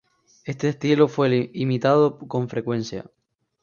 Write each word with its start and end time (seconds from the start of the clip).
Este 0.45 0.69
estilo 0.69 1.07
fue 1.07 1.51
imitado 1.53 2.17
con 2.17 2.49
frecuencia. 2.49 3.05